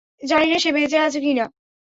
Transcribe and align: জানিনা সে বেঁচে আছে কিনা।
জানিনা 0.21 0.57
সে 0.59 0.69
বেঁচে 0.71 0.97
আছে 0.99 1.19
কিনা। 1.19 1.45